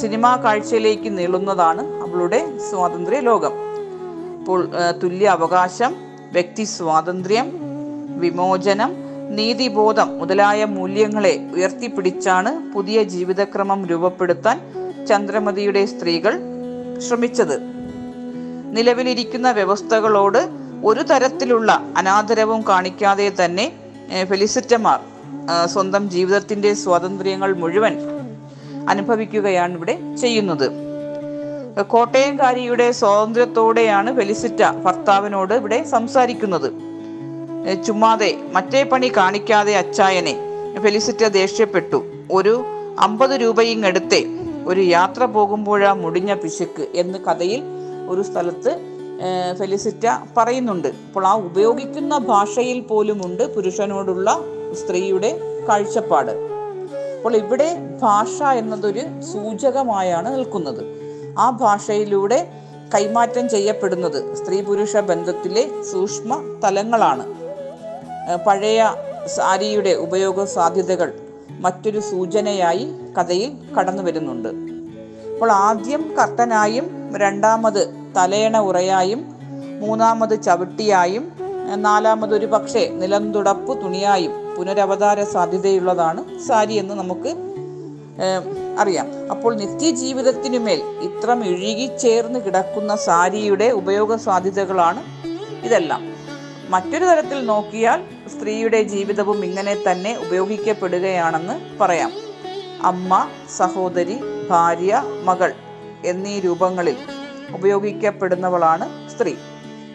സിനിമാ 0.00 0.32
കാഴ്ചയിലേക്ക് 0.44 1.10
നീളുന്നതാണ് 1.18 1.82
അവളുടെ 2.02 2.40
സ്വാതന്ത്ര്യ 2.70 3.20
ലോകം 3.28 3.54
ഇപ്പോൾ 4.38 4.60
തുല്യ 5.02 5.28
അവകാശം 5.28 5.92
വ്യക്തി 6.32 6.64
സ്വാതന്ത്ര്യം 6.76 7.46
വിമോചനം 8.22 8.90
നീതിബോധം 9.36 10.08
മുതലായ 10.18 10.64
മൂല്യങ്ങളെ 10.76 11.34
ഉയർത്തിപ്പിടിച്ചാണ് 11.54 12.50
പുതിയ 12.74 12.98
ജീവിതക്രമം 13.14 13.80
രൂപപ്പെടുത്താൻ 13.90 14.58
ചന്ദ്രമതിയുടെ 15.08 15.82
സ്ത്രീകൾ 15.92 16.34
ശ്രമിച്ചത്. 17.06 17.56
നിലവിലിരിക്കുന്ന 18.76 19.48
വ്യവസ്ഥകളോട് 19.50 20.40
ഒരു 20.84 21.02
തരത്തിലുള്ള 21.10 21.70
അനാദരവും 21.96 22.60
കാണിക്കാതെ 22.68 23.26
തന്നെ 23.40 23.66
ഫെലിസിറ്റമാർ 24.30 25.00
സ്വന്തം 25.72 26.04
ജീവിതത്തിന്റെ 26.10 26.70
സ്വാതന്ത്ര്യങ്ങൾ 26.82 27.50
മുഴുവൻ 27.62 27.94
അനുഭവിക്കുകയാണ് 28.88 29.74
ഇവിടെ 29.78 29.94
ചെയ്യുന്നത്. 30.20 30.66
കോട്ടയംകാരിയുടെ 31.92 32.86
സ്വാതന്ത്ര്യത്തോടെയാണ് 32.98 34.10
ഫെലിസിറ്റ 34.16 34.60
ഭർത്താവിനോട് 34.84 35.54
ഇവിടെ 35.60 35.78
സംസാരിക്കുന്നത്. 35.94 36.68
ചുമ്മാതെ 37.86 38.30
മറ്റേ 38.52 38.82
പണി 38.82 39.08
കാണിക്കാതെ 39.16 39.74
അച്ചായനെ 39.76 40.34
ഫെലിസിറ്റ 40.84 41.22
ദേഷ്യപ്പെട്ടു. 41.40 42.00
ഒരു 42.32 42.54
അമ്പത് 43.00 43.34
രൂപയും 43.42 43.80
എടുത്തേ 43.86 44.20
ഒരു 44.66 44.82
യാത്ര 44.96 45.24
പോകുമ്പോഴാ 45.36 45.92
മുടിഞ്ഞ 46.02 46.32
പിശുക്ക് 46.34 46.84
എന്ന് 47.02 47.18
കഥയിൽ 47.18 47.62
ഒരു 48.08 48.22
സ്ഥലത്ത് 48.22 48.72
ഫെലിസിറ്റ 49.58 50.06
പറയുന്നുണ്ട്. 50.36 50.88
അപ്പോൾ 50.88 51.26
ആ 51.26 51.34
ഉപയോഗിക്കുന്ന 51.34 52.18
ഭാഷയിൽ 52.18 52.80
പോലും 52.80 53.26
ഉണ്ട് 53.26 53.54
പുരുഷനോടുള്ള 53.54 54.40
സ്ത്രീയുടെ 54.80 55.30
കാഴ്ചപ്പാട്. 55.68 56.30
അപ്പോൾ 57.16 57.36
ഇവിടെ 57.36 57.98
ഭാഷ 58.02 58.42
എന്നതൊരു 58.42 59.00
സൂചകമായാണ് 59.32 60.36
നിൽക്കുന്നത്. 60.36 60.84
ആ 61.38 61.50
ഭാഷയിലൂടെ 61.50 62.52
കൈമാറ്റം 62.94 63.48
ചെയ്യപ്പെടുന്നത് 63.48 64.34
സ്ത്രീ 64.36 64.60
പുരുഷ 64.62 64.96
ബന്ധത്തിലെ 64.96 65.84
സൂക്ഷ്മ 65.92 66.60
തലങ്ങളാണ്. 66.64 67.24
പഴയ 68.46 68.94
സാരിയുടെ 69.26 69.90
ഉപയോഗ 69.90 70.44
സാധ്യതകൾ 70.44 71.12
മറ്റൊരു 71.64 72.00
സൂചനയായി 72.00 72.94
കഥയിൽ 73.18 73.50
കടന്നു 73.78 74.02
വരുന്നുണ്ട് 74.02 74.48
അപ്പോൾ 75.34 75.52
ആദ്യം 75.52 76.14
കർട്ടനായും 76.18 77.03
രണ്ടാമത് 77.22 77.94
തലയണ 78.16 78.58
ഉറയായും 78.58 79.20
മൂന്നാമത് 79.80 80.42
ചവിട്ടിയായും 80.42 81.24
നാലാമത് 81.76 82.34
ഒരു 82.34 82.46
പക്ഷേ 82.46 82.88
നിലന്തുടപ്പ് 83.00 83.82
തുണിയായും 83.82 84.32
പുനരവതാര 84.56 85.22
സാധ്യതയുള്ളതാണ് 85.24 86.38
സാരി 86.48 86.74
എന്ന് 86.74 86.94
നമുക്ക് 86.94 87.30
അറിയാം. 88.78 89.06
അപ്പോൾ 89.30 89.54
നിത്യജീവിതത്തിനുമേൽ 89.54 90.80
ഇത്രം 91.02 91.44
ഇഴുകിച്ചേർന്ന് 91.44 92.40
കിടക്കുന്ന 92.44 92.96
സാരിയുടെ 92.96 93.68
ഉപയോഗ 93.70 94.16
സാധ്യതകളാണ് 94.16 95.02
ഇതെല്ലാം. 95.64 96.02
മറ്റൊരു 96.70 97.04
തരത്തിൽ 97.04 97.46
നോക്കിയാൽ 97.46 98.00
സ്ത്രീയുടെ 98.34 98.82
ജീവിതവും 98.82 99.44
ഇങ്ങനെ 99.44 99.74
തന്നെ 99.90 100.16
ഉപയോഗിക്കപ്പെടുകയാണെന്ന് 100.26 101.78
പറയാം. 101.80 102.12
അമ്മ 102.82 103.26
സഹോദരി 103.58 104.16
ഭാര്യ 104.50 105.02
മകൾ. 105.24 105.52
എന്നീ 106.10 106.34
രൂപങ്ങളിൽ 106.46 106.96
ഉപയോഗിക്കപ്പെടുന്നവളാണ് 107.56 108.86
സ്ത്രീ. 109.12 109.34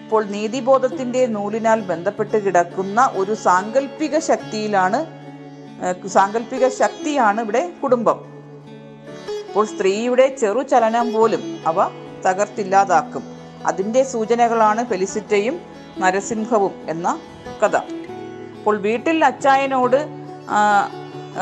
ഇപ്പോൾ 0.03 0.23
നീതിബോധത്തിന്റെ 0.33 1.21
നൂലിനാൽ 1.35 1.79
ബന്ധപ്പെട്ട് 1.89 2.37
കിടക്കുന്ന 2.45 2.99
ഒരു 3.21 3.33
സാങ്കല്പിക 3.45 4.19
ശക്തിയിലാണ് 4.29 4.99
സാങ്കല്പിക 6.15 6.67
ശക്തിയാണ് 6.81 7.39
ഇവിടെ 7.45 7.61
കുടുംബം. 7.81 8.17
അപ്പോൾ 9.49 9.65
സ്ത്രീയുടെ 9.73 10.25
ചെറു 10.41 10.61
ചലനം 10.71 11.07
പോലും 11.13 11.43
അവ 11.71 11.77
തകർത്തില്ലാതാക്കും. 12.25 13.23
അതിന്റെ 13.69 14.01
സൂചനകളാണ് 14.13 14.81
ഫെലിസിറ്റയും 14.89 15.55
നരസിംഹവും 16.01 16.73
എന്ന 16.93 17.07
കഥ. 17.61 17.75
അപ്പോൾ 18.57 18.75
വീട്ടിൽ 18.87 19.17
അച്ചായനോട് 19.29 19.99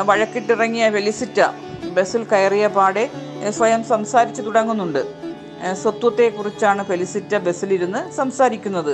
വഴക്കിട്ടിറങ്ങിയ 0.09 0.85
ഫെലിസിറ്റ 0.95 1.39
ബസ്സിൽ 1.97 2.23
കയറിയ 2.31 2.67
പാടെ 2.77 3.03
സ്വയം 3.57 3.81
സംസാരിച്ചു 3.83 4.41
തുടങ്ങുന്നുണ്ട്. 4.41 5.01
സ്വത്വത്തെക്കുറിച്ചാണ് 5.81 6.81
ഫെലിസിറ്റ 6.89 7.33
ബസ്സിലിരുന്ന് 7.45 8.01
സംസാരിക്കുന്നത്. 8.11 8.93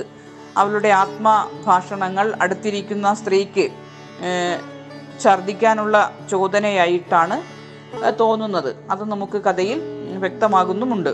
അവളുടെ 0.56 0.90
ആത്മഭാഷണങ്ങൾ 1.02 2.26
അടുത്തിരിക്കുന്ന 2.42 3.14
സ്ത്രീക്ക് 3.20 3.66
ഛർദിക്കാനുള്ള 5.22 5.96
ചോദനയായിട്ടാണ് 6.30 7.36
തോന്നുന്നത്. 8.20 8.70
അത് 8.90 9.02
നമുക്ക് 9.10 9.38
കഥയിൽ 9.42 9.80
വ്യക്തമാകുന്നുമുണ്ട്. 10.24 11.12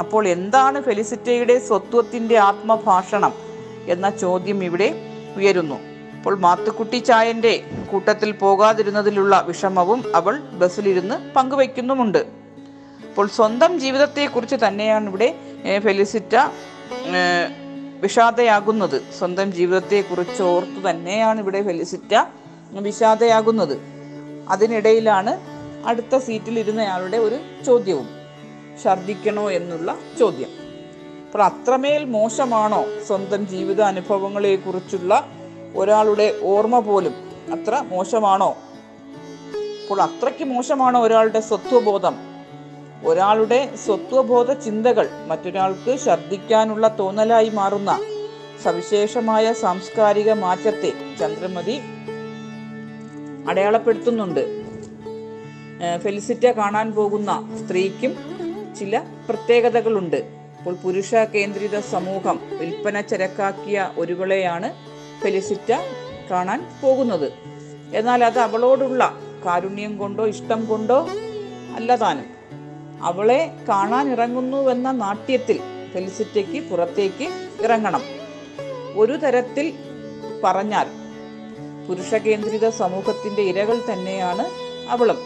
അപ്പോൾ 0.00 0.22
എന്താണ് 0.28 0.78
ഫെലിസിറ്റയുടെ 0.82 1.56
സ്വത്വത്തിന്റെ 1.68 2.36
ആത്മഭാഷണം 2.48 3.32
എന്ന 3.94 4.10
ചോദ്യം 4.22 4.60
ഇവിടെ 4.64 4.88
ഉയരുന്നു. 5.36 5.78
അപ്പോൾ 6.20 6.34
മാത്തുക്കുട്ടി 6.38 6.98
ചായന്റെ 6.98 7.64
കൂട്ടത്തിൽ 7.92 8.30
പോകാതിരുന്നതിലുള്ള 8.32 9.44
വിഷമവും 9.46 10.00
അവൾ 10.14 10.34
ബസ്സിലിരുന്ന് 10.60 11.16
പങ്കുവയ്ക്കുന്നുമുണ്ട്. 11.36 12.18
അപ്പോൾ 13.08 13.26
സ്വന്തം 13.28 13.80
ജീവിതത്തെക്കുറിച്ച് 13.80 14.56
തന്നെയാണ് 14.68 15.08
ഇവിടെ 15.08 15.28
ഫെലിസിറ്റ 15.84 16.34
വിഷാദയാകുന്നത്. 18.02 19.02
സ്വന്തം 19.18 19.52
ജീവിതത്തെക്കുറിച്ച് 19.52 20.42
ഓർത്ത് 20.42 20.90
തന്നെയാണ് 20.90 21.40
ഇവിടെ 21.40 21.62
ഫെലിസിറ്റ 21.62 22.14
വിഷാദയാകുന്നത്. 22.70 23.80
അതിനിടയിലാണ് 24.48 25.40
അടുത്ത 25.86 26.18
സീറ്റിൽ 26.18 26.58
ഇരുന്നയാളുടെ 26.58 27.16
ഒരു 27.16 27.38
ചോദ്യവും. 27.66 28.08
ഛർദ്ദിക്കണോ 28.84 29.50
എന്നുള്ള 29.50 29.98
ചോദ്യം. 30.18 30.48
അപ്പോൾ 31.26 31.42
അത്രമേൽ 31.42 32.04
മോശമാണോ 32.04 32.84
സ്വന്തം 33.06 33.46
ജീവിത 33.46 33.80
അനുഭവങ്ങളെക്കുറിച്ചുള്ള 33.82 35.39
ഒരാളുടെ 35.76 36.34
ഓർമ്മ 36.42 36.78
പോലും 36.78 37.14
അത്ര 37.52 37.82
മോശമാണോ? 37.88 38.56
അപ്പോൾ 39.82 40.02
അത്രയ്ക്ക് 40.02 40.44
മോശമാണോ 40.44 41.02
ഒരാളുടെ 41.02 41.40
സ്വത്വബോധം? 41.40 42.16
ഒരാളുടെ 43.04 43.76
സ്വത്വബോധ 43.76 44.52
ചിന്തകൾ 44.52 45.08
മറ്റൊരാൾക്ക് 45.26 45.98
ഛർദ്ദിക്കാനുള്ള 46.04 46.96
തോന്നലായി 46.98 47.48
മാറുന്ന 47.48 48.00
സവിശേഷമായ 48.62 49.52
സാംസ്കാരിക 49.52 50.32
മാറ്റത്തെ 50.32 50.92
ചന്ദ്രമതി 51.20 51.80
അടയാളപ്പെടുത്തുന്നുണ്ട്. 53.48 54.60
ഫെലിസിറ്റ 56.02 56.46
കാണാൻ 56.46 56.92
പോകുന്ന 56.92 57.58
സ്ത്രീക്കും 57.62 58.16
ചില 58.78 59.02
പ്രത്യേകതകളുണ്ട്. 59.28 60.40
അപ്പോൾ 60.58 60.74
പുരുഷ 60.74 61.14
കേന്ദ്രിത 61.14 61.80
സമൂഹം 61.80 62.40
വിൽപ്പന 62.58 63.00
ചരക്കാക്കിയ 63.00 63.90
ഒരുവളെയാണ് 63.96 64.89
ഫെലിസിറ്റ 65.22 65.72
കാണാൻ 66.30 66.66
പോകുന്നത്. 66.82 67.32
എന്നാൽ 67.94 68.24
അത് 68.24 68.38
അവളോടുള്ള 68.38 69.18
കാരുണ്യം 69.46 69.98
കൊണ്ടോ 69.98 70.26
ഇഷ്ടം 70.26 70.64
കൊണ്ടോ 70.64 71.08
അല്ല 71.76 71.96
താനും. 71.96 72.24
അവളെ 73.02 73.56
കാണാൻ 73.68 74.12
ഇറങ്ങുന്നുവെന്ന 74.12 74.90
നാട്യത്തിൽ 74.90 75.60
ഫെലിസിറ്റയ്ക്ക് 75.94 76.70
പുറത്തേക്ക് 76.70 77.28
ഇറങ്ങണം. 77.62 78.02
ഒരു 78.94 79.12
തരത്തിൽ 79.12 79.72
പറഞ്ഞാൽ 80.44 80.86
പുരുഷ 81.88 82.14
കേന്ദ്രിത 82.14 82.68
സമൂഹത്തിന്റെ 82.68 83.42
ഇരകൾ 83.42 83.80
തന്നെയാണ് 83.92 84.44
അവളും. 84.88 85.16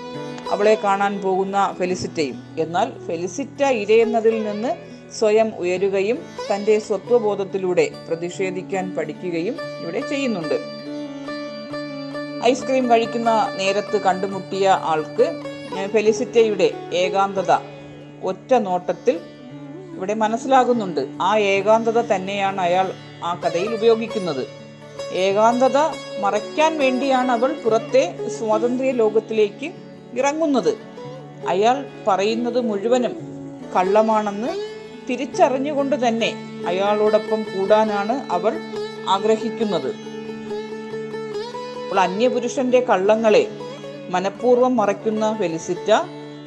അവളെ 0.51 0.75
കാണാൻ 0.75 1.21
പോകുന്ന 1.21 1.75
ഫെലിസിറ്റയും. 1.79 2.43
എന്നാൽ 2.59 2.93
ഫെലിസിറ്റ 3.07 3.65
ഇരയെന്നതിൽ 3.65 4.43
നിന്ന് 4.43 4.94
സ്വയം 5.19 5.49
ഉയരുകയും 5.59 6.19
തന്റെ 6.51 6.79
സ്വത്വബോധത്തിലൂടെ 6.79 7.91
പ്രതിഷേധിക്കാൻ 8.09 8.97
പഠിക്കുകയും 8.97 9.57
ഇവിടെ 9.83 10.01
ചെയ്യുന്നുണ്ട്. 10.01 10.57
ഐസ്ക്രീം 12.45 12.91
കഴിക്കുന്ന 12.91 13.31
നേരത്ത് 13.59 14.01
കണ്ടുമുട്ടിയ 14.01 14.69
ആൾക്ക് 14.69 15.27
ഫെലിസിറ്റയുടെ 15.93 16.71
ഏകാന്തത 16.93 17.53
ഒറ്റ 18.23 18.55
നോട്ടത്തിൽ 18.55 19.21
ഇവിടെ 19.95 20.15
മനസ്സിലാകുന്നുണ്ട്. 20.15 21.01
ആ 21.23 21.37
ഏകാന്തത 21.39 21.99
തന്നെയാണ് 22.01 22.61
അയാൾ 22.61 22.93
ആ 23.25 23.31
കഥയിൽ 23.35 23.75
ഉപയോഗിക്കുന്നത്. 23.75 24.47
ഏകാന്തത 25.13 25.79
മറയ്ക്കാൻ 26.21 26.79
വേണ്ടിയാണ് 26.79 27.31
അവൾ 27.33 27.53
പുറത്തെ 27.65 28.29
സ്വാതന്ത്ര്യ 28.29 28.91
ലോകത്തിലേക്ക് 28.91 29.71
ഇറങ്ങുന്നത്. 30.19 30.73
അയാൾ 31.49 31.77
പറയുന്നത് 32.09 32.61
മുഴുവനും 32.61 33.15
കള്ളമാണെന്ന് 33.77 34.74
തിരിച്ചറിഞ്ഞുകൊണ്ട് 35.11 36.09
തന്നെ 36.09 36.63
അയാളോടൊപ്പം 36.67 37.43
കൂടാനാണ് 37.43 38.33
അവർ 38.33 38.53
ആഗ്രഹിക്കുന്നത്. 39.09 39.91
അപ്പോൾ 41.85 42.01
അന്യപുരുഷന്റെ 42.01 42.81
കള്ളങ്ങളെ 42.81 43.49
മനഃപൂർവം 44.11 44.77
മറയ്ക്കുന്ന 44.77 45.37
ഫെലിസിറ്റ 45.39 45.91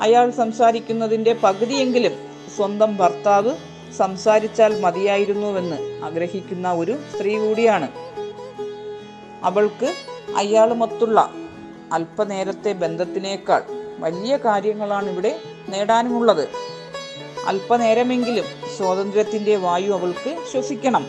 അയാൾ 0.02 0.32
സംസാരിക്കുന്നതിന്റെ 0.32 1.34
പകുതിയെങ്കിലും 1.34 2.12
സ്വന്തം 2.58 2.98
ഭർത്താവ് 2.98 3.56
സംസാരിച്ചാൽ 3.98 4.82
മതിയായിരുന്നുവെന്ന് 4.82 6.04
ആഗ്രഹിക്കുന്ന 6.04 6.72
ഒരു 6.74 6.98
സ്ത്രീ 7.14 7.38
കൂടിയാണ്. 7.38 7.88
അവൾക്ക് 9.44 9.96
അയാളുമൊത്തുള്ള 10.36 11.32
അല്പനേരത്തെ 11.94 12.72
ബന്ധത്തിനേക്കാൾ 12.72 13.64
വലിയ 14.00 14.38
കാര്യങ്ങളാണ് 14.38 15.10
ഇവിടെ 15.12 15.40
നേടാനുമുള്ളത്. 15.70 16.77
അല്പനേരമെങ്കിലും 17.48 18.46
സ്വാതന്ത്ര്യത്തിന്റെ 18.78 19.56
വായു 19.56 19.92
അവൾക്ക് 19.94 20.38
ശ്വസിക്കണം. 20.52 21.06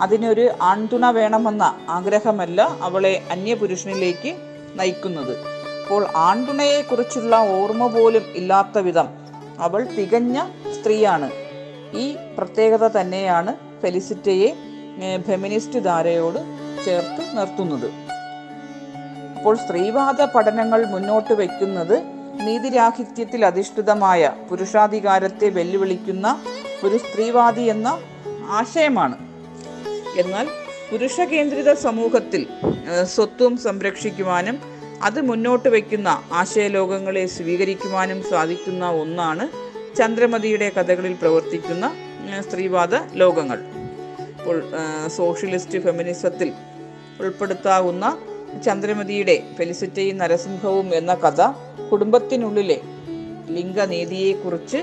അതിനൊരു 0.00 0.50
ആൺതുണ 0.62 1.10
വേണമെന്ന 1.10 1.74
ആഗ്രഹമല്ല 1.88 2.68
അവളെ 2.82 3.22
അന്യപുരുഷനിലേക്ക് 3.30 4.36
നയിക്കുന്നത്. 4.74 5.34
അപ്പോൾ 5.82 6.06
ആൺതുണയെക്കുറിച്ചുള്ള 6.16 7.36
ഓർമ്മ 7.36 7.86
പോലും 7.86 8.22
ഇല്ലാത്ത 8.22 8.78
വിധം 8.78 9.08
അവൾ 9.58 9.84
തികഞ്ഞ 9.84 10.40
സ്ത്രീയാണ്. 10.80 11.30
ഈ 11.94 12.16
പ്രത്യേകത 12.38 12.86
തന്നെയാണ് 12.88 13.54
ഫെലിസിറ്റയെ 13.82 14.50
ഫെമിനിസ്റ്റ് 15.26 15.84
ധാരയോട് 15.84 16.38
ചേർത്ത് 16.84 17.38
നിർത്തുന്നത്. 17.38 17.90
അപ്പോൾ 19.36 19.56
സ്ത്രീവാദ 19.56 20.22
പഠനങ്ങൾ 20.24 20.86
മുന്നോട്ട് 20.86 21.34
വയ്ക്കുന്നത് 21.34 22.17
നീതിരാഹിത്യത്തിൽ 22.44 23.40
അധിഷ്ഠിതമായ 23.46 24.30
പുരുഷാധികാരത്തെ 24.50 25.48
വെല്ലുവിളിക്കുന്ന 25.58 26.26
ഒരു 26.84 26.96
സ്ത്രീവാദി 26.96 27.64
എന്ന 27.74 27.88
ആശയമാണ്. 28.58 29.16
എന്നാൽ 30.22 30.46
പുരുഷ 30.90 31.20
കേന്ദ്രിത 31.32 31.70
സമൂഹത്തിൽ 31.86 32.42
സ്വത്വം 33.14 33.54
സംരക്ഷിക്കുവാനും 33.66 34.58
അത് 35.08 35.18
മുന്നോട്ട് 35.20 35.68
വയ്ക്കുന്ന 35.68 36.08
ആശയലോകങ്ങളെ 36.32 37.24
സ്വീകരിക്കുവാനും 37.26 38.20
സാധിക്കുന്ന 38.30 38.84
ഒന്നാണ് 39.02 39.44
ചന്ദ്രമതിയുടെ 39.98 40.68
കഥകളിൽ 40.76 41.14
പ്രവർത്തിക്കുന്ന 41.22 41.86
സ്ത്രീവാദ 42.48 42.94
ലോകങ്ങൾ. 43.22 43.58
ഇപ്പോൾ 44.38 44.56
സോഷ്യലിസ്റ്റ് 45.16 45.78
ഫെമിനിസത്തിൽ 45.84 46.48
ഉൾപ്പെടുത്താവുന്ന 47.20 48.04
ചന്ദ്രമതിയുടെ 48.64 49.42
ഫെലിസിറ്റയും 49.58 50.18
നരസിംഹവും 50.18 50.94
എന്ന 50.94 51.14
കഥ 51.14 51.40
കുടുംബത്തിനുള്ളിലെ 51.92 52.78
ലിംഗനീതിയെക്കുറിച്ച് 53.50 54.78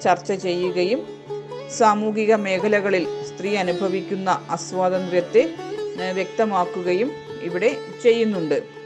ചർച്ച 0.00 0.32
ചെയ്യുകയും 0.32 1.00
സാമൂഹിക 1.70 2.34
മേഖലകളിൽ 2.34 3.06
സ്ത്രീ 3.28 3.56
അനുഭവിക്കുന്ന 3.56 4.40
അസ്വാതന്ത്ര്യത്തെ 4.50 5.42
വ്യക്തമാക്കുകയും 6.12 7.10
ഇവിടെ 7.42 7.76
ചെയ്യുന്നുണ്ട്. 8.02 8.81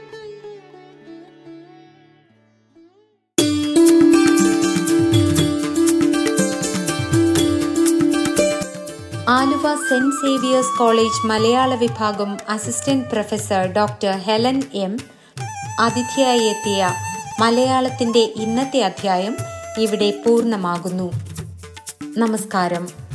സെന്റ് 9.75 10.15
സേവിയേഴ്സ് 10.15 10.77
കോളേജ് 10.77 11.27
മലയാള 11.27 11.75
വിഭാഗം 11.75 12.37
assistant 12.49 13.09
professor 13.09 13.67
doctor 13.67 14.11
Helen 14.11 14.61
M 14.73 14.99
അതിഥിയായി 15.79 16.43
എത്തിയ 16.43 16.89
മലയാളത്തിന്റെ 17.39 18.19
ഇന്നത്തെ 18.19 18.81
അധ്യായം 18.81 19.37
ഇവിടെ 19.77 20.23
പൂർണമാകുന്നു. 20.25 21.11
നമസ്കാരം. 22.17 23.06